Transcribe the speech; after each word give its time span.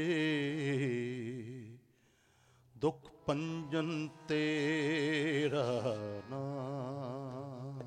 ਦੁਖ 2.77 3.09
ਪੰਜਨ 3.25 4.09
ਤੇਰਾ 4.27 5.81
ਨਾਮ। 6.29 7.79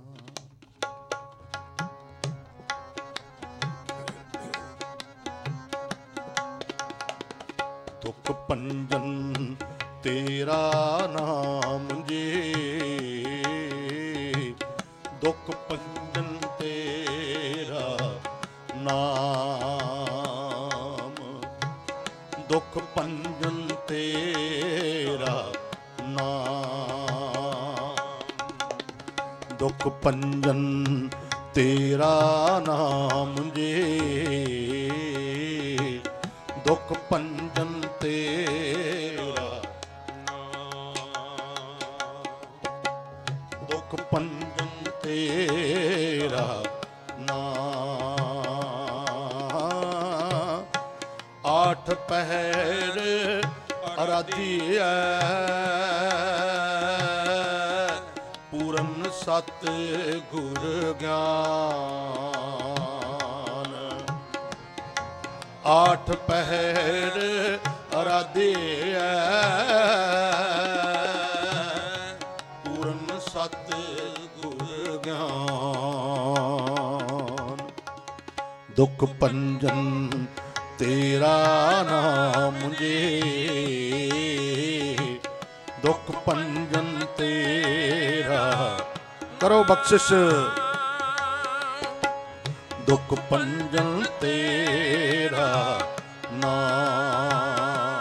ਦੁਖ 8.02 8.32
ਪੰਜਨ 8.32 9.32
ਤੇਰਾ 10.02 10.72
ਨਾਮ 11.12 12.02
ਜੇ। 12.02 12.52
ਪੰਜਨ 30.06 31.08
ਤੇਰਾ 31.54 32.62
ਨਾਮ 32.66 33.50
ਜੇ। 33.54 33.98
ਦੁਖ 36.66 36.92
ਪੰਜਨ 37.10 37.80
ਤੇਰਾ 38.00 39.62
ਨਾਮ। 40.16 40.94
ਦੁਖ 43.64 44.00
ਪੰਜਨ 44.00 44.90
ਤੇਰਾ 45.02 46.62
ਨਾਮ। 47.18 47.66
ਆਠ 51.46 51.90
ਪਹਿਰ 51.90 53.00
ਅਰਾਧੀਐ 54.04 54.80
ਪੂਰਨ 54.80 55.95
ਸਤ 59.66 60.20
ਗੁਰ 60.32 60.94
ਗਿਆਨ। 61.00 61.20
ਆਠ 65.66 66.10
ਪਹਿਰ 66.10 67.58
ਅਰਾਧੀਐ 68.02 69.00
ਪੂਰਨ 72.64 73.20
ਸਤ 73.20 73.74
ਗੁਰ 74.36 75.00
ਗਿਆਨ। 75.04 75.26
ਦੁਖ 78.76 79.04
ਪੰਜਨ 79.20 80.10
ਤੇਰਾ 80.78 81.36
ਨਾਮ 81.82 82.72
ਜੇ। 82.72 83.22
ਦੁਖ 85.82 86.10
ਪੰਜਨ 86.26 87.06
ਤੇਰਾ 87.16 88.78
ਕਰੋ 89.40 89.62
ਬਖਸ਼ਿਸ਼। 89.64 90.12
ਦੁਖ 92.86 93.14
ਪੰਜਨ 93.30 94.04
ਤੇਰਾ 94.20 95.48
ਨਾਮ 96.32 98.00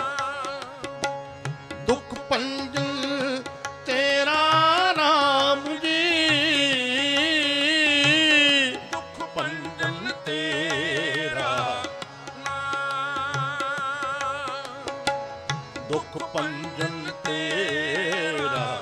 ਦੁਖ 1.87 2.13
ਪੰਜਨ 2.29 3.41
ਤੇਰਾ 3.85 4.41
ਨਾਮ 4.97 5.63
ਜੀ 5.83 6.01
ਦੁਖ 8.91 9.23
ਪੰਜਨ 9.35 10.11
ਤੇਰਾ 10.25 11.53
ਦੁਖ 15.89 16.17
ਪੰਜਨ 16.33 17.11
ਤੇਰਾ 17.23 18.79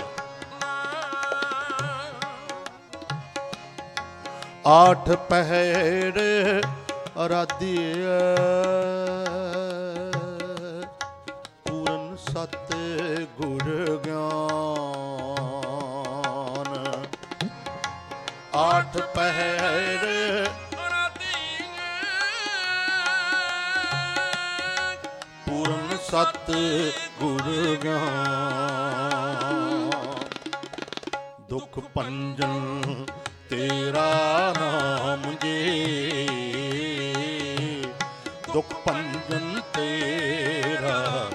ਆਠ 4.68 5.09
ਪਹਿਰ 5.29 6.19
ਅਰਾਧੀਐ। 7.25 8.19
ਪੂਰਨ 11.66 12.16
ਸਤ 12.16 12.73
ਗੁਰ 13.41 14.00
ਗਿਆਨ। 14.06 14.22
ਆਠ 18.56 18.97
ਪਹਿਰ 19.16 20.47
ਪੂਰਨ 25.46 25.97
ਸਤ 26.07 26.52
ਗੁਰ 27.22 27.78
ਗਿਆਨ। 27.84 28.02
ਦੁਖ 31.50 31.79
ਪੰਜਨ 31.94 33.06
ਤੇਰਾ 33.53 34.53
ਨਾਮ 34.59 35.36
ਜੇ 35.41 36.28
ਦੁਖ 38.53 38.74
ਪੰਜਨ 38.74 39.62
ਤੇਰਾ। 39.74 41.30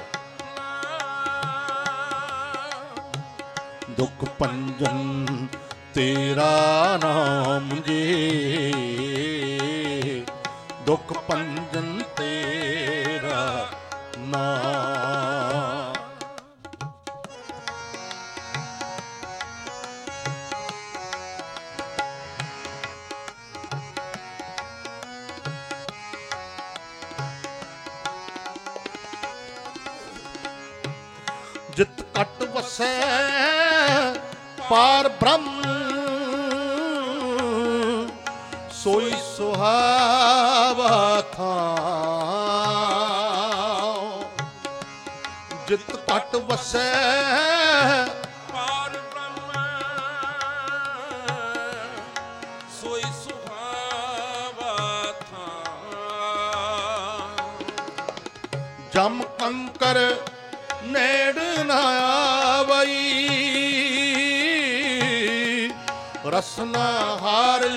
ਦੁਖ 3.91 4.25
ਪੰਜਨ 4.39 5.27
ਤੇਰਾ 5.95 6.51
ਨਾਮ 7.03 7.69
ਜੇ 7.87 8.23
ਦੁਖ 10.87 11.13
ਪੰਜਨ 11.13 12.03
ਤੇਰਾ 12.17 13.69
ਨਾਮ 14.19 15.08
ਜਿਤ 31.79 32.01
ਕਟ 32.03 32.43
ਵਸੈ, 32.43 33.03
ਪਾਰ 34.71 35.09
ਬ੍ਰਹਮ। 35.09 35.63
ਸੋਈ 38.71 39.13
ਸੁਹਾਵਾ 39.37 41.23
ਥਾਂ। 41.33 41.77
ਜਿਤ 45.69 45.97
ਕਟ 45.97 46.37
ਵਸੈ, 46.37 46.95
ਪਾਰ 48.53 48.91
ਬ੍ਰਹਮ। 48.91 49.53
ਸੋਈ 52.81 53.03
ਸੁਹਾਵਾ 53.03 54.77
ਥਾਂ। 55.31 55.63
ਜਮ 58.93 59.23
ਕੰਕਰ 59.39 60.17
ਨੇੜ 60.83 61.39
ਨਾ 61.67 61.81
ਆਵਈ। 62.55 63.29
ਰਸਨਾ 66.27 67.17
ਹਰ 67.17 67.69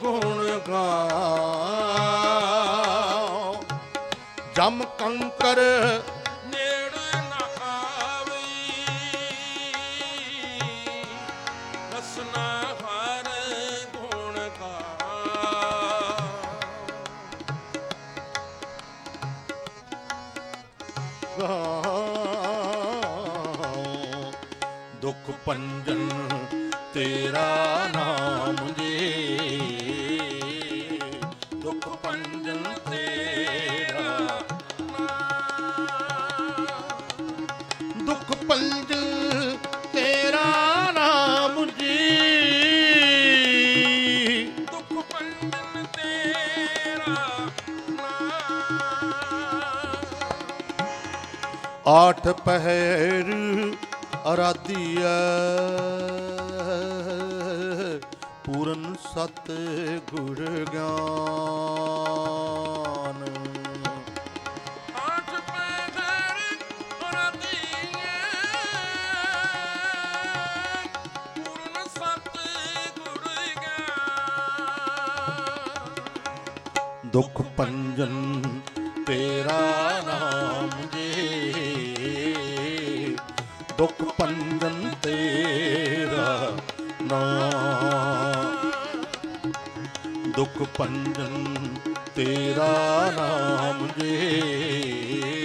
ਗੁਣ 0.00 0.60
ਗਾਉ। 0.68 3.62
ਜਮ 4.54 4.84
ਕੰਕਰ 4.98 5.58
ਨੇੜ 6.44 6.92
ਨਾ 7.14 7.66
ਆਵਈ। 7.66 8.82
ਰਸਨਾ 11.92 12.59
ਦੁਖ 38.10 38.30
ਪੰਜਨ 38.48 39.56
ਤੇਰਾ 39.92 40.92
ਨਾਮ 40.92 41.66
ਜੀ। 41.66 41.96
ਦੁਖ 44.72 44.92
ਪੰਜਨ 45.12 45.84
ਤੇਰਾ 45.96 47.14
ਨਾਮ। 47.90 48.32
ਆਠ 51.86 52.28
ਪਹਿਰ 52.28 53.32
ਅਰਾਧੀਐ 54.32 55.16
ਪੂਰਨ 58.44 58.94
ਪੂਰਨ 58.94 58.94
ਸਤ 59.14 59.50
ਗੁਰ 60.10 60.40
ਗਿਆਨ। 60.72 61.79
ਦੁਖ 77.12 77.42
ਪੰਜਨ 77.42 78.42
ਤੇਰਾ 79.06 80.02
ਨਾਮ 80.06 80.70
ਜੇ। 80.94 81.54
ਦੁਖ 83.78 84.02
ਪੰਜਨ 84.02 84.94
ਤੇਰਾ 85.02 86.52
ਨਾਮ। 87.02 88.70
ਦੁਖ 90.36 90.62
ਪੰਜਨ 90.62 91.74
ਤੇਰਾ 92.14 93.12
ਨਾਮ 93.16 93.88
ਜੇ। 93.98 95.39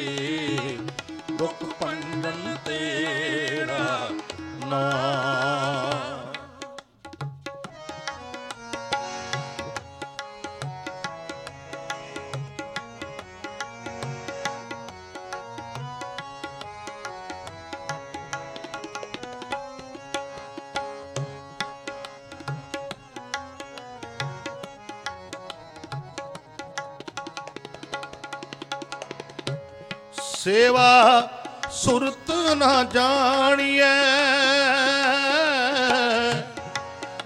ਸੇਵਾ 30.46 31.30
ਸੁਰਤ 31.72 32.32
ਨਾ 32.58 32.84
ਜਾਣੀਐ। 32.84 33.94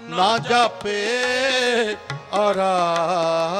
ਨਾ 0.02 0.38
ਜਾਪੇ 0.38 1.02
ਅਰਾਧ 2.36 3.59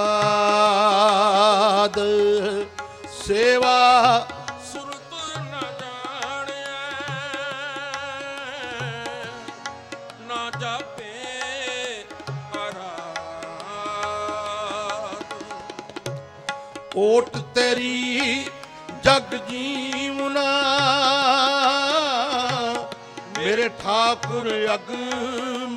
ਠਾਕੁਰ 24.23 24.49
ਅਗਮ 24.75 25.77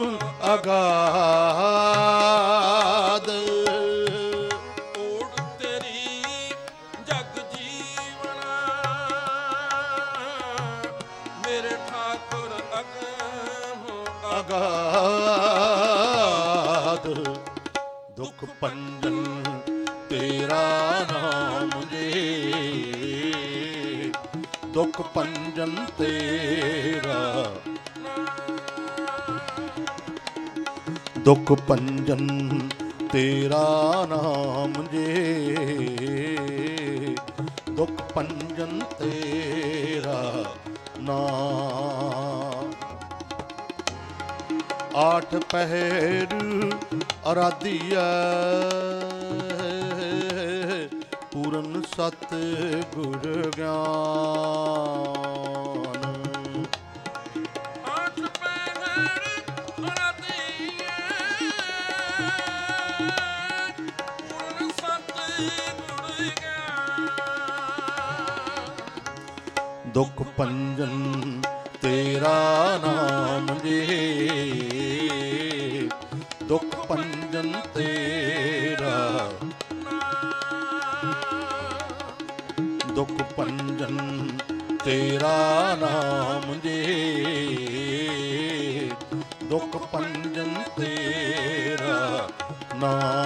ਅਗਾਧ 0.53 0.73
ਓੜ 4.99 5.29
ਤੇਰੀ 5.59 6.51
ਜਗ 7.07 7.37
ਜੀਵਨਾ। 7.53 8.55
ਮੇਰੇ 11.45 11.73
ਠਾਕੁਰ 11.89 12.51
ਅਗਮ 12.79 13.81
ਅਗਾਧ 14.39 15.45
ਦੁਖ 18.17 18.39
ਪੰਜਨ 18.61 19.17
ਤੇਰਾ 20.09 20.65
ਨਾਮ 21.11 21.71
ਜੇ। 21.91 22.09
ਦੁਖ 24.73 24.95
ਪੰਜਨ 25.15 25.73
ਤੇਰਾ 25.97 27.21
ਦੁਖ 31.19 31.51
ਪੰਜਨ 31.67 32.27
ਤੇਰਾ 33.11 34.05
ਨਾਮ 34.09 34.73
ਜੇ। 34.91 36.35
ਦੁਖ 37.69 38.01
ਪੰਜਨ 38.15 38.81
ਤੇਰਾ 38.99 40.43
ਨਾਮ। 40.99 42.71
ਆਠ 44.95 45.35
ਪਹਿਰ 45.51 46.27
ਅਰਾਧੀਐ 47.31 48.03
ਪੂਰਨ 51.31 51.81
ਸਤ 51.81 52.33
ਗੁਰ 52.95 53.51
ਗਿਆਨ। 53.57 55.62
ਦੁਖ 70.43 70.51
ਪੰਜਨ 70.51 71.41
ਤੇਰਾ 71.81 72.79
ਨਾਮ 72.85 73.59
ਜੇ। 73.59 73.87
ਦੁਖ 76.43 76.75
ਪੰਜਨ 76.75 77.61
ਤੇਰਾ। 77.75 79.31
ਦੁਖ 82.93 83.21
ਪੰਜਨ 83.35 84.27
ਤੇਰਾ 84.85 85.77
ਨਾਮ 85.79 86.59
ਜੇ। 86.63 86.81
ਦੁਖ 89.43 89.77
ਪੰਜਨ 89.77 90.63
ਤੇਰਾ 90.77 92.29
ਨਾਮ 92.75 93.22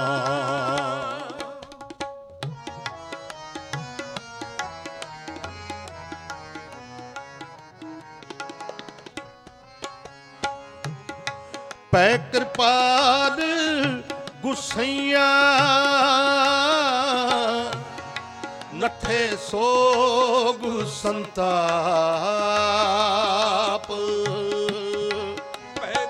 ਪੈ 11.92 12.18
ਕਿਰਪਾਲ 12.18 13.42
ਗੁਸਈਆ। 14.42 15.30
ਨਠੇ 18.74 19.38
ਸੋਗ 19.52 20.86
ਸੰਤਾਪ। 20.86 21.42
ਪੈ 25.82 26.06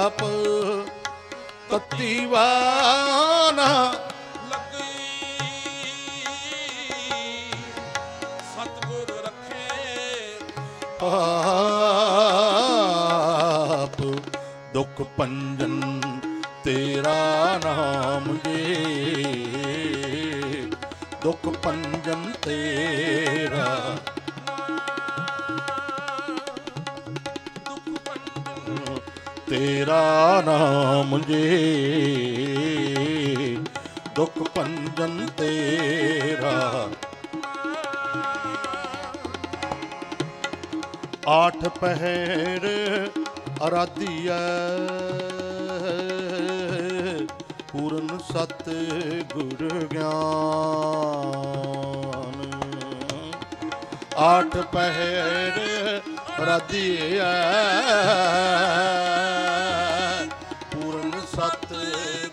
ਆਪ। 0.00 0.20
ਤਤੀ 1.70 2.12
ਵਾਨਾ 2.26 3.68
ਲੱਗੀ 4.52 4.92
ਸਤਿਗੁਰ 8.54 9.08
ਰੱਖੇ 9.24 9.68
ਆਪ। 11.02 13.98
ਦੁਖ 14.74 14.96
ਪੰਜਨ 15.16 15.74
ਤੇਰਾ 16.64 17.20
ਨਾਮ 17.64 18.24
ਜੇ 18.44 18.62
ਦੁਖ 21.24 21.48
ਪੰਜਨ 21.48 22.32
ਤੇਰਾ। 22.42 23.96
ਦੁਖ 27.64 28.00
ਪੰਜਨ 28.08 28.98
ਤੇਰਾ 29.50 30.42
ਨਾਮ 30.46 31.18
ਜੇ 31.18 31.56
ਦੁਖ 34.16 34.38
ਪੰਜਨ 34.54 35.26
ਤੇਰਾ। 35.26 36.88
ਆਠ 41.28 41.68
ਪਹਿਰ 41.68 42.68
ਅਰਾਧੀਐ। 43.68 45.33
ਸਤ 48.34 48.68
ਗੁਰ 49.34 49.88
ਗਿਆਨ। 49.92 50.06
ਆਠ 54.16 54.56
ਪਹਿਰ 54.56 55.60
ਰਦੀਐ। 56.40 57.22
ਪੂਰਨ 60.72 61.10
ਸਤ 61.36 61.74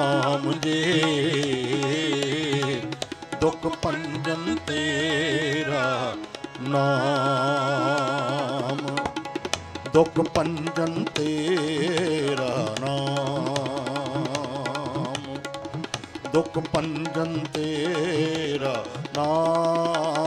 ਨਾਮ 0.05 0.53
ਜੀ 0.53 1.03
ਦੁਖ 3.41 3.67
ਪੰਜਨ 3.67 4.57
ਤੇਰਾ 4.67 6.17
ਨਾਮ। 6.61 8.97
ਦੁਖ 9.93 10.09
ਪੰਜਨ 10.09 11.05
ਤੇਰਾ 11.05 12.77
ਨਾਮ। 12.81 15.39
ਦੁਖ 16.33 16.59
ਪੰਜਨ 16.59 17.47
ਤੇਰਾ 17.55 18.85
ਨਾਮ। 19.17 20.24